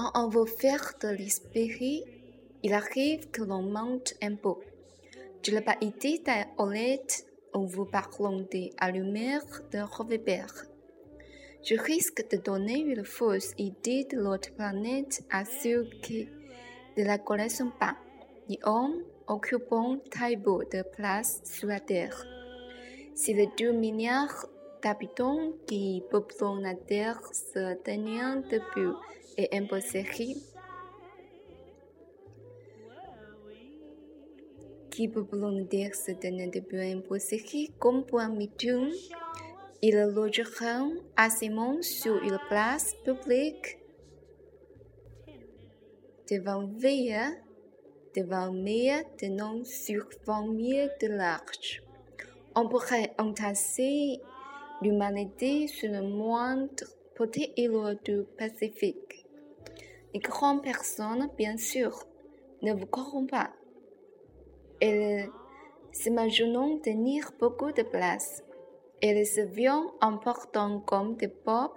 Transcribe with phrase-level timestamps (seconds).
[0.00, 2.02] Quand on veut faire de l'esprit,
[2.62, 4.54] il arrive que l'on monte un peu.
[5.42, 7.04] Je l'ai pas été d'un OLED
[7.52, 10.54] où vous parlons des allumeurs de Roverberg.
[11.62, 16.30] Je risque de donner une fausse idée de l'autre planète à ceux qui
[16.96, 17.96] ne la connaissent pas.
[18.48, 22.24] Les hommes occupant très de place sur la Terre.
[23.14, 24.46] Si les deux milliards
[24.82, 28.96] d'habitants qui peuplent la Terre se tenaient debout
[29.36, 30.40] et impossible,
[34.90, 35.08] qui
[35.68, 38.92] Terre se tenaient debout et impossible, comme point meeting,
[39.82, 43.78] ils logeront aisément sur une place publique
[46.30, 47.16] devant veille,
[48.14, 51.82] devant de non sur vingt mille de large.
[52.54, 54.20] On pourrait entasser
[54.82, 56.84] l'humanité sur le moindre
[57.56, 59.19] îlot du Pacifique.
[60.12, 62.04] Les grandes personnes, bien sûr,
[62.62, 63.50] ne vous corrompent pas.
[64.80, 65.30] Elles
[65.92, 68.42] s'imaginent tenir beaucoup de place.
[69.00, 71.74] Elles se viennent en portant comme des pauvres.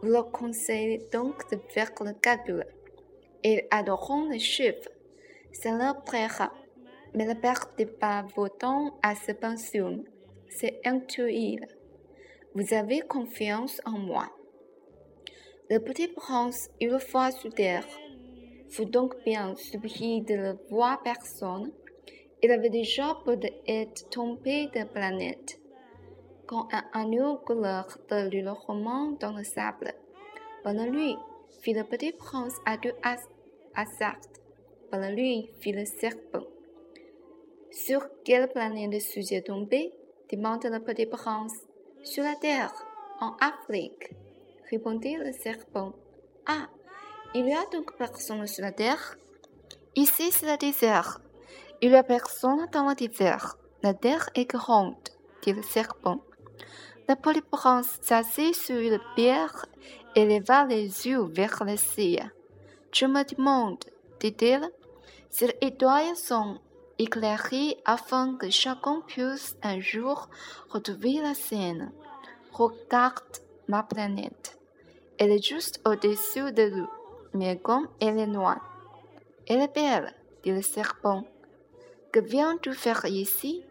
[0.00, 2.66] Vous leur conseillez donc de faire le calcul.
[3.42, 4.90] Ils adoreront les chiffres.
[5.52, 6.52] Ça leur plaira.
[7.14, 10.04] Mais ne perdez pas vos temps à ce pension.
[10.48, 11.66] C'est intuible.
[12.54, 14.30] Vous avez confiance en moi.
[15.70, 17.84] Le petit prince, une fois sur terre,
[18.70, 21.70] fut donc bien surpris de ne voir personne.
[22.42, 25.60] Il avait déjà peur d'être tombé de la planète.
[26.46, 29.92] Quand un anneau couleur de le roman dans le sable.
[30.64, 31.16] Bonne nuit,
[31.60, 32.94] fit le petit prince à deux
[33.74, 34.16] hasard.
[34.90, 36.46] Bonne nuit, fit le serpent.
[37.70, 39.92] Sur quelle planète suis-je tombé?
[40.32, 41.52] demanda le petit prince.
[42.04, 42.72] Sur la terre,
[43.20, 44.14] en Afrique,
[44.70, 45.92] répondit le serpent.
[46.46, 46.68] Ah,
[47.34, 49.16] il y a donc personne sur la terre?
[49.94, 51.20] Ici, c'est le désert.
[51.80, 53.56] Il y a personne dans le désert.
[53.82, 54.96] La terre est grande,
[55.42, 56.20] dit le serpent.
[57.06, 59.66] Petit prince s'assit sur une pierre
[60.14, 62.32] et leva les yeux vers le ciel.
[62.92, 63.84] Je me demande,
[64.20, 64.68] dit-il,
[65.30, 66.58] si les étoiles sont
[66.98, 70.28] éclairées afin que chacun puisse un jour
[70.68, 71.92] retrouver la scène.
[72.52, 74.57] Regarde ma planète.
[75.18, 76.88] Elle est juste au-dessus de nous,
[77.34, 78.60] mais comme elle est noire.
[79.48, 80.14] Elle est belle,
[80.44, 81.24] dit le serpent.
[82.12, 83.64] Que viens-tu faire ici?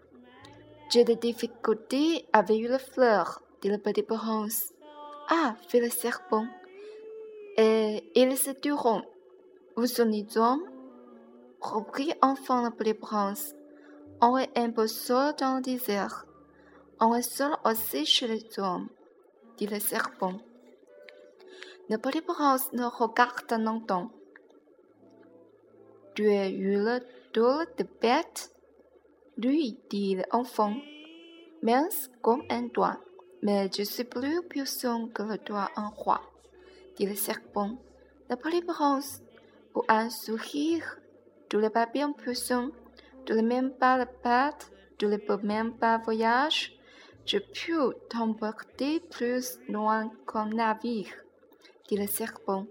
[0.90, 4.74] J'ai des difficultés avec une fleur, dit le petit prince.
[5.30, 6.48] Ah, fit le serpent.
[7.58, 9.04] Et ils se diront.
[9.76, 10.64] Vous sonnez homme?
[11.62, 13.54] reprit enfin le petit prince.
[14.22, 16.26] On est un peu seul dans le désert.
[17.00, 18.88] On est seul aussi chez les hommes,
[19.58, 20.40] dit le serpent.
[21.90, 24.12] Petit prince ne regarde longtemps.
[26.16, 27.00] Tu es une
[27.34, 28.52] drôle de bête,
[29.38, 30.76] lui dit l'enfant,
[31.64, 33.00] mince comme un doigt.
[33.42, 36.22] Mais je suis plus puissant que le doigt un roi,
[36.98, 37.78] dit le serpent.
[38.28, 39.22] Petit prince,
[39.72, 40.98] pour un sourire,
[41.50, 42.70] tu n'es pas bien puissant,
[43.26, 46.78] tu n'es même pas la patte, tu ne peux même pas voyager.
[47.26, 51.14] Je peux t'emporter plus loin qu'un navire,
[51.88, 52.66] dit le serpent.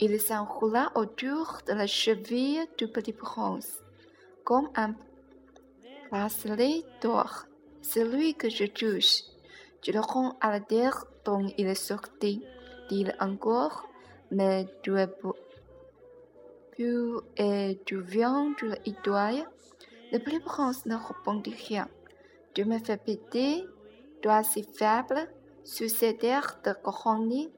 [0.00, 3.82] Il s'enroula autour de la cheville du petit prince,
[4.44, 4.94] comme un
[6.10, 7.46] bracelet d'or.
[7.82, 9.22] C'est lui que je touche.
[9.82, 12.42] Je le rends à la terre dont il est sorti,
[12.88, 13.88] dit-il encore,
[14.30, 15.36] mais tu es beau.
[16.72, 16.84] Puis,
[17.36, 19.48] et tu viens de l'étoile.
[20.12, 21.88] Le petit prince ne répondit rien.
[22.54, 23.64] Tu me fais péter,
[24.22, 25.28] toi si faible,
[25.64, 27.50] sur cette terre de colonie.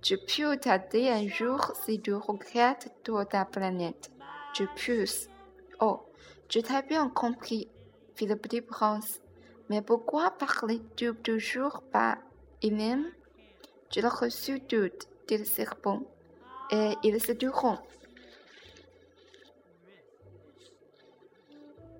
[0.00, 4.10] Je peux t'aider un jour si tu regrettes toute ta planète.
[4.54, 5.04] Je peux.
[5.80, 6.00] Oh,
[6.48, 7.68] je t'ai bien compris,
[8.14, 9.20] fit le petit prince.
[9.68, 12.18] Mais pourquoi parles-tu toujours pas
[12.62, 13.06] lui-même?
[13.92, 14.90] Je l'ai reçu tout,
[15.26, 16.02] dit le serpent,
[16.70, 17.78] et ils se diront.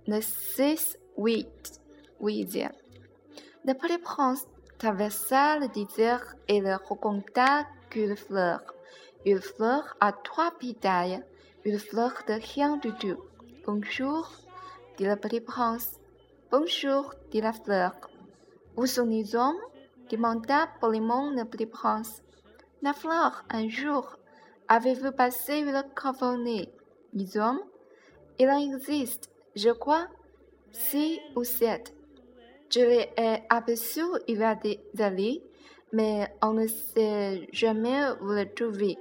[0.06, 1.81] Le 6 8
[2.21, 2.73] huitième.
[3.65, 4.47] Le petit prince
[4.79, 8.61] traversa le désert et le rencontra qu'une fleur.
[9.26, 11.25] Une fleur à trois pétales,
[11.64, 13.19] une fleur de rien du tout.
[13.67, 14.31] Bonjour,
[14.96, 15.99] dit le petit prince.
[16.50, 17.93] Bonjour, dit la fleur.
[18.76, 19.61] Où sont les hommes?
[20.11, 22.23] demanda poliment le petit prince.
[22.81, 24.17] La fleur, un jour,
[24.69, 26.73] avez-vous passé une cavernée
[27.12, 27.61] Les hommes?
[28.38, 30.06] Il en existe, je crois.
[30.70, 31.94] 6 ou 7.
[32.70, 33.11] Je l'ai
[33.49, 34.81] aperçu il y a des
[35.93, 38.99] mais on ne sait jamais où le trouver.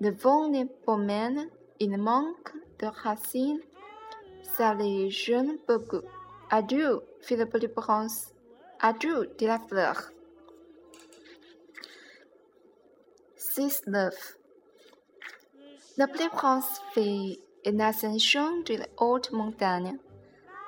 [0.00, 1.48] Le vent les promène,
[1.80, 3.60] il manque de racines,
[4.42, 6.02] ça les gêne beaucoup.
[6.50, 8.32] Adieu, fit le petit prince.
[8.80, 10.10] Adieu, dit la fleur.
[13.36, 14.38] 6 9.
[15.98, 19.98] Le petit prince fit une ascension de la haute montagne.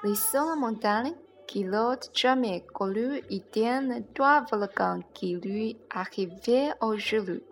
[0.02, 1.14] Les seules montagnes
[1.58, 3.80] ait jamais connues étaient
[4.14, 7.42] trois volcans qui lui arrivaient au genoux.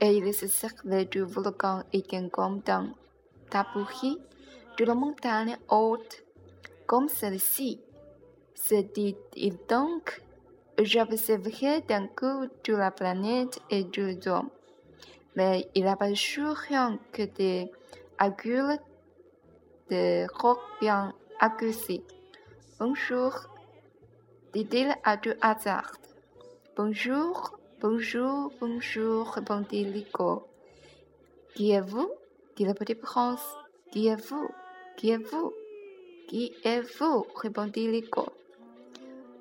[0.00, 2.88] Et il se servait du volcan était comme dans
[3.50, 4.16] tabouret
[4.78, 6.22] de la montagne haute,
[6.86, 7.80] comme celle-ci.
[8.54, 10.22] Se dit-il donc,
[10.78, 14.48] j'observerai d'un coup de la planète et de l'homme.
[15.36, 17.70] Mais il aperçut rien que des
[18.18, 18.78] aiguilles
[19.90, 22.02] de roc bien accusé.
[22.80, 23.34] Bonjour,
[24.54, 25.92] dit-il à tout hasard.
[26.78, 30.48] Bonjour, bonjour, bonjour, répondit Lico.
[31.54, 32.10] Qui êtes-vous?
[32.56, 33.44] Dit le petit prince.
[33.92, 34.48] Qui êtes-vous?
[34.96, 35.52] Qui êtes-vous?
[36.26, 37.26] Qui êtes-vous?
[37.34, 38.30] répondit Lico.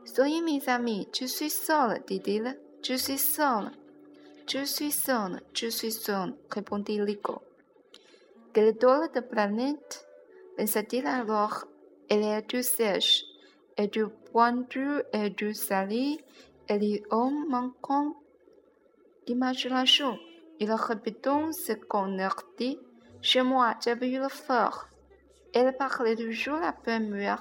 [0.03, 2.59] Soyez mes amis, je suis seul, dit-il.
[2.83, 3.71] Je suis seul.
[4.47, 7.41] Je suis seul, je suis seul, répondit Lico.
[8.51, 10.05] Quelle drôle de planète?
[10.57, 11.63] Pensa-t-il alors
[12.11, 13.23] elle est du sèche,
[13.79, 16.19] et du pointu et du salé,
[16.67, 18.13] et les hommes manquant
[19.25, 20.19] d'imagination.
[20.59, 22.77] Il répétant ce qu'on leur dit.
[23.21, 24.89] Chez moi, j'avais eu le fort.
[25.53, 27.39] Elle parlait toujours la peu muette.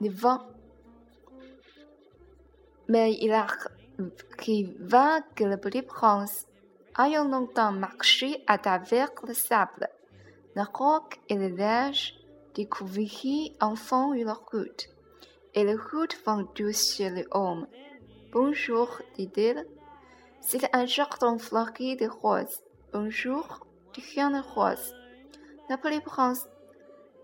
[0.00, 0.40] Le vent.
[2.88, 6.46] Mais il arriva que le petit prince,
[6.98, 9.88] ayant longtemps marché à travers le sable,
[10.56, 12.23] le roc et le neige
[12.54, 14.88] découvrirent enfin leur route,
[15.54, 17.66] et la route vendue chez l'homme.
[18.32, 19.66] Bonjour, dit-il.
[20.40, 22.62] C'est un jardin fleuri de roses.
[22.92, 23.66] Bonjour,
[24.14, 24.94] rien de rose.
[25.68, 26.46] Le petit prince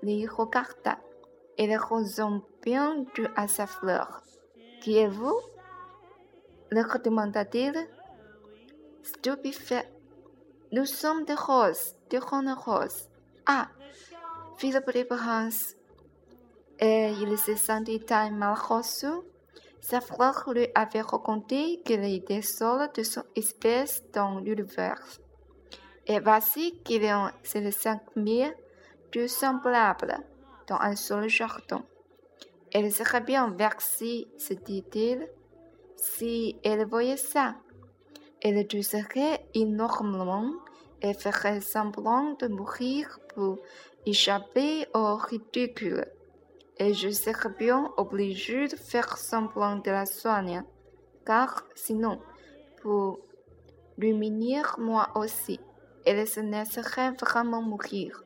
[0.03, 0.99] les regarda
[1.67, 3.05] les rosons bien
[3.37, 4.23] à sa fleur.
[4.81, 5.39] Qui êtes-vous?
[6.71, 7.75] Leur demanda-t-il.
[9.03, 9.93] Stupéfait.
[10.73, 13.09] Nous sommes des roses, des roses.
[13.45, 13.69] Ah,
[14.61, 15.75] petit prince.
[16.79, 19.27] Et il se sentit mal malheureux.
[19.81, 25.03] Sa fleur lui avait raconté qu'il était seul de son espèce dans l'univers.
[26.07, 28.55] Et voici qu'il y a les cinq mille
[29.13, 30.19] de semblables
[30.67, 31.83] dans un seul jardin.
[32.73, 35.27] Elle serait bien versée, se dit-il,
[35.97, 37.57] si elle voyait ça.
[38.43, 40.53] Elle doucerait énormément
[41.03, 43.59] et ferait semblant de mourir pour
[44.07, 46.07] échapper au ridicule.
[46.79, 50.61] Et je serais bien obligé de faire semblant de la soigner,
[51.27, 52.21] car sinon,
[52.81, 53.21] pour
[53.99, 55.61] l'humilier moi aussi,
[56.07, 58.25] elle se laisserait vraiment mourir.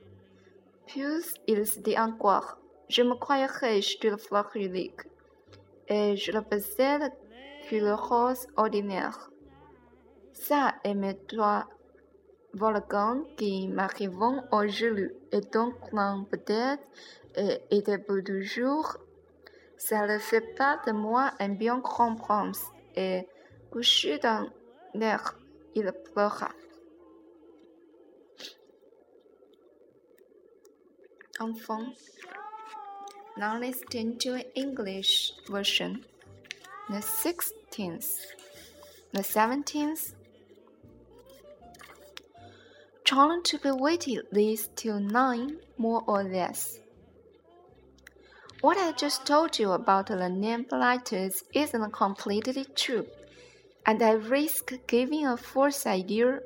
[0.86, 1.02] Puis
[1.48, 2.58] il se dit encore,
[2.88, 5.00] je me croyais riche de la fleur unique,
[5.88, 7.12] et je ne possède
[7.68, 9.30] que le rose ordinaire.
[10.32, 11.16] Ça est mes
[12.54, 14.20] trois volcans qui m'arrivent
[14.52, 16.82] au genou, et donc l'un peut-être
[17.36, 18.96] et de beau du jour.
[19.76, 22.62] Ça ne fait pas de moi un bien grand prince,
[22.96, 23.26] et
[23.70, 24.48] couché dans
[24.94, 25.36] l'air,
[25.74, 26.50] il pleura.
[31.40, 31.92] Enfin,
[33.36, 35.98] now listen to English version.
[36.88, 38.36] The 16th,
[39.12, 40.14] the 17th,
[43.14, 46.80] trying to be waited least till nine, more or less.
[48.60, 50.16] What I just told you about the
[50.68, 53.06] Politis isn't completely true,
[53.86, 56.40] and I risk giving a false idea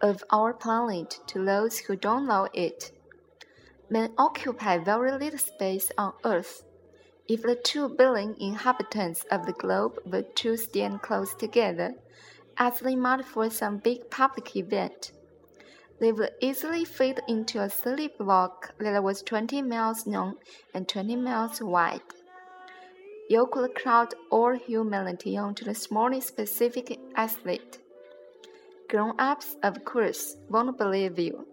[0.00, 2.90] of our planet to those who don't know it.
[3.88, 6.64] Men occupy very little space on Earth.
[7.28, 11.94] If the two billion inhabitants of the globe were to stand close together,
[12.56, 15.12] as they might for some big public event,
[16.00, 20.36] they would easily fit into a silly block that was 20 miles long
[20.74, 22.00] and 20 miles wide.
[23.28, 27.78] You could crowd all humanity onto the smallest specific athlete.
[28.88, 31.46] Grown ups, of course, won't believe you.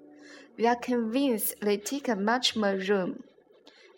[0.57, 3.23] They are convinced they take up much more room.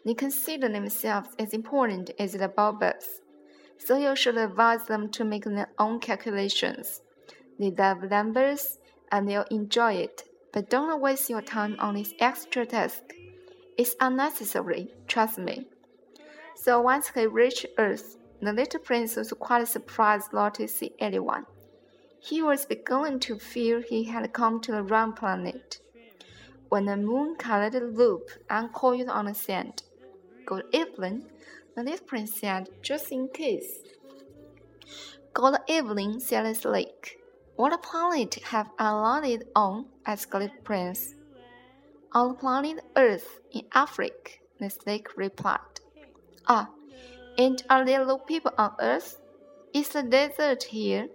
[0.05, 3.21] They consider themselves as important as the bulbs,
[3.77, 7.01] so you should advise them to make their own calculations.
[7.57, 8.77] They love numbers
[9.11, 10.23] and they'll enjoy it,
[10.53, 13.01] but don't waste your time on this extra task.
[13.77, 15.65] It's unnecessary, trust me.
[16.55, 21.45] So once he reached Earth, the little prince was quite surprised not to see anyone.
[22.19, 25.79] He was beginning to fear he had come to the wrong planet.
[26.69, 29.83] When the moon colored loop and uncoiled on the sand.
[30.45, 31.25] Good evening,
[31.75, 33.79] the little prince said, just in case.
[35.33, 37.17] Good evening, said the.
[37.55, 39.85] What planet have I landed on?
[40.05, 41.15] Asked the prince.
[42.11, 45.79] On the planet Earth in Africa, the snake replied.
[46.47, 46.69] Ah,
[47.37, 49.19] and are there low people on Earth?
[49.73, 51.07] It's a desert here.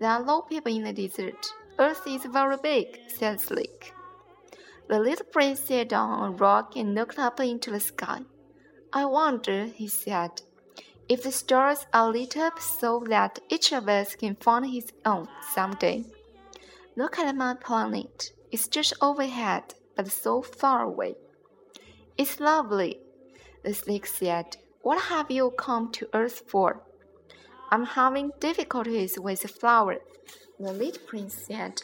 [0.00, 1.46] There are low people in the desert.
[1.78, 3.92] Earth is very big, said Snake.
[4.88, 8.20] The little prince sat down on a rock and looked up into the sky.
[8.92, 10.42] I wonder, he said,
[11.08, 15.26] if the stars are lit up so that each of us can find his own
[15.52, 16.04] someday.
[16.96, 18.30] Look at my planet.
[18.54, 21.16] It's just overhead, but so far away.
[22.16, 23.00] It's lovely,
[23.64, 24.58] the snake said.
[24.82, 26.80] What have you come to Earth for?
[27.72, 29.96] I'm having difficulties with the flower,
[30.60, 31.82] the little prince said.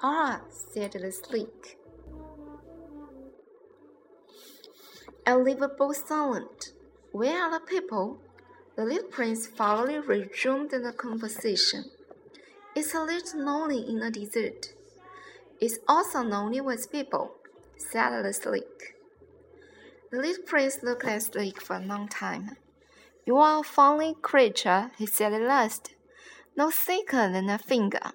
[0.00, 1.76] Ah, said the snake.
[5.26, 6.74] Both silent.
[7.10, 8.20] Where are the people?
[8.76, 11.86] The little prince finally resumed the conversation.
[12.76, 14.77] It's a little lonely in the desert.
[15.60, 17.32] It's also lonely with people,
[17.76, 18.94] said the snake.
[20.12, 22.56] The little prince looked at the Snake for a long time.
[23.26, 25.94] You are a funny creature, he said at last.
[26.56, 28.12] No thicker than a finger.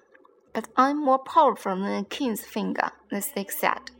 [0.54, 3.90] But I'm more powerful than a king's finger, the snake said.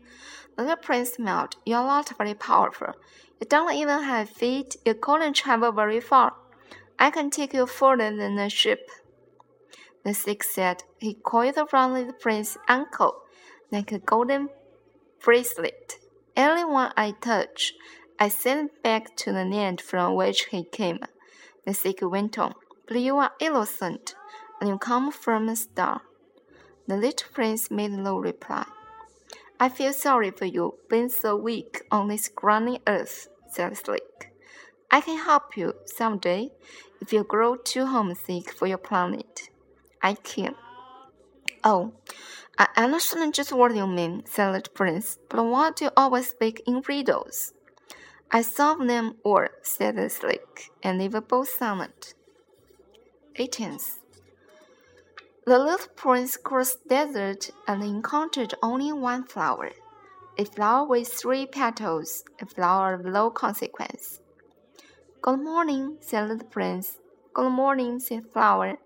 [0.57, 1.57] The little prince smiled.
[1.67, 2.95] You're not very powerful.
[3.41, 4.77] You don't even have feet.
[4.87, 6.33] You couldn't travel very far.
[6.99, 8.89] I can take you further than a ship.
[10.03, 10.85] The snake said.
[10.99, 13.24] He coiled around the prince's ankle
[13.71, 14.49] like a golden
[15.23, 15.99] bracelet.
[16.37, 17.75] Anyone I touch,
[18.19, 21.01] I send back to the land from which he came.
[21.65, 22.55] The snake went on.
[22.87, 24.15] But you are innocent,
[24.61, 26.03] and you come from a star.
[26.87, 28.67] The little prince made no reply.
[29.59, 34.35] I feel sorry for you, being so weak on this grimy earth, said Slick.
[34.91, 36.51] I can help you someday
[37.01, 39.49] if you grow too homesick for your planet.
[40.03, 40.55] I can.
[41.63, 41.95] Oh,
[42.57, 46.63] I understand just what you mean, said the prince, but why do you always speak
[46.67, 47.53] in riddles?
[48.31, 50.39] I solve them all, said the
[50.83, 52.15] and they were both silent.
[53.39, 53.99] 18th.
[55.47, 59.73] The little prince crossed desert and encountered only one flower,
[60.39, 64.21] a flower with three petals, a flower of low consequence.
[65.21, 66.99] Good morning, said the prince.
[67.35, 68.79] Good morning, said flower.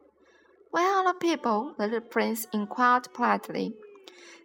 [0.78, 1.74] Where are the people?
[1.76, 3.74] The little prince inquired politely.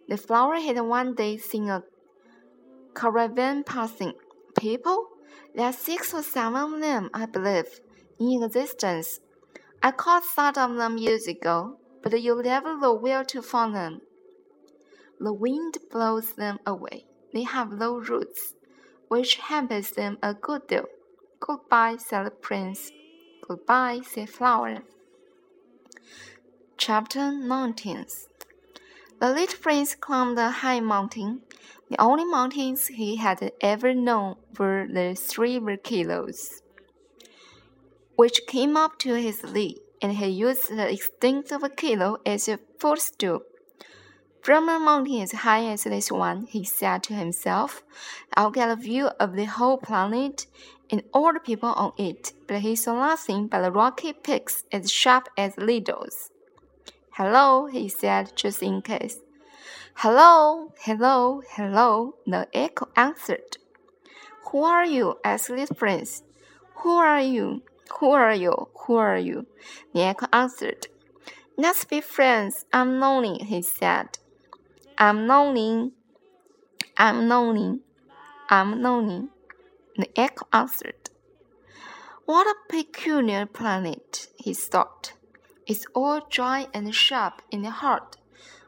[0.08, 1.84] The flower had one day seen a
[2.92, 4.14] caravan passing.
[4.58, 5.10] People?
[5.54, 7.78] There are six or seven of them, I believe,
[8.18, 9.20] in existence.
[9.80, 14.00] I caught sight of them years ago, but you never know where to find them.
[15.20, 17.06] The wind blows them away.
[17.32, 18.54] They have low roots,
[19.06, 20.86] which hampers them a good deal.
[21.38, 22.90] Goodbye, said the prince.
[23.46, 24.82] Goodbye, said Flower.
[26.76, 28.04] Chapter 19
[29.20, 31.42] The little prince climbed a high mountain.
[31.88, 36.62] The only mountains he had ever known were the three volcanoes,
[38.16, 43.42] which came up to his lee, and he used the extinct volcano as a footstool.
[44.42, 47.82] From a mountain as high as this one, he said to himself,
[48.36, 50.46] I'll get a view of the whole planet
[50.90, 52.34] and all the people on it.
[52.46, 56.30] But he saw nothing but the rocky peaks as sharp as needles.
[57.16, 59.20] Hello, he said, just in case.
[59.94, 63.56] Hello, hello, hello, the echo answered.
[64.50, 65.18] Who are you?
[65.24, 66.24] asked the prince.
[66.78, 67.62] Who are you?
[68.00, 68.68] Who are you?
[68.74, 69.46] Who are you?
[69.92, 70.88] The echo answered.
[71.56, 72.64] Let's be friends.
[72.72, 74.18] I'm lonely, he said.
[74.98, 75.92] I'm lonely.
[76.96, 77.78] I'm lonely.
[78.50, 79.28] I'm lonely.
[79.96, 81.10] The echo answered.
[82.24, 85.13] What a peculiar planet, he thought.
[85.66, 88.16] It's all dry and sharp in the heart.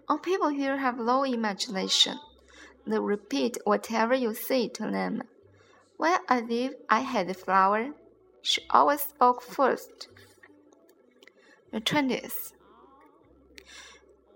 [0.08, 2.18] All people here have low imagination.
[2.86, 5.22] They repeat whatever you say to them.
[5.96, 7.90] When I live, I had a flower.
[8.40, 10.08] She always spoke first.
[11.72, 12.52] The twentieth.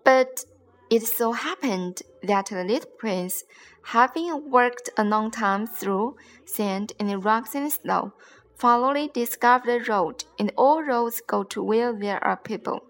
[0.05, 0.45] But
[0.91, 3.45] it so happened that the little prince,
[3.85, 8.13] having worked a long time through sand and rocks and snow,
[8.61, 12.85] finally discovered the road, and all roads go to where there are people.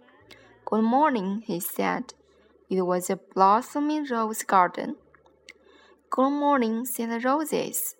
[0.64, 2.12] Good morning, he said.
[2.68, 4.96] It was a blossoming rose garden.
[6.10, 7.94] Good morning, said the roses.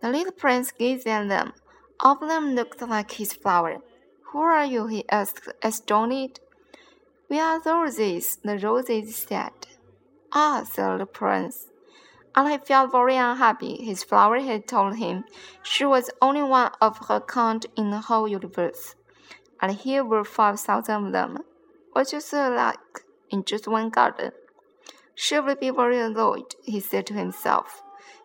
[0.00, 1.52] The little prince gazed at them.
[2.00, 3.76] All of them looked like his flower.
[4.32, 4.88] Who are you?
[4.88, 6.40] he asked, astonished.
[7.28, 9.52] We are roses, the roses said.
[10.32, 11.66] Ah, said the prince.
[12.34, 13.84] And he felt very unhappy.
[13.84, 15.24] His flower had told him
[15.62, 18.94] she was only one of her kind in the whole universe,
[19.60, 21.38] and here were five thousand of them.
[21.92, 24.32] What just like in just one garden?
[25.14, 27.82] She would be very annoyed, he said to himself.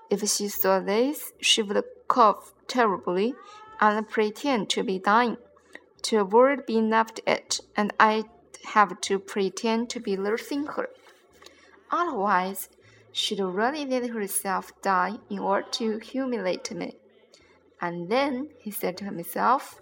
[0.10, 3.34] If she saw this, she would cough terribly
[3.82, 5.36] and pretend to be dying,
[6.04, 8.30] to avoid being laughed at, and I'd
[8.74, 10.90] have to pretend to be nursing her.
[11.92, 12.70] Otherwise,
[13.18, 16.96] she'd really let herself die in order to humiliate me.
[17.82, 19.82] And then, he said to himself,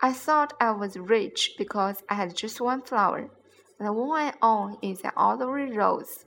[0.00, 3.30] I thought I was rich because I had just one flower,
[3.78, 6.26] and the one I own is an ordinary rose.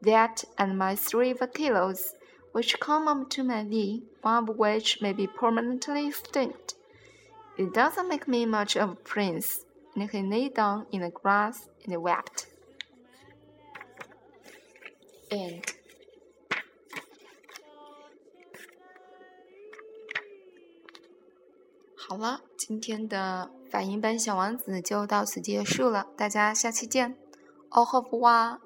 [0.00, 2.14] That and my three vaquilos
[2.52, 6.74] which come up to my knee, one of which may be permanently extinct.
[7.58, 9.64] It doesn't make me much of a prince.
[9.94, 12.46] And he lay down in the grass and wept.
[15.30, 15.73] End.
[22.06, 27.16] 好了，今天的反应版小王子就到此结束了，大家下期见
[27.70, 28.58] ，au revoir。
[28.58, 28.63] Mm-hmm.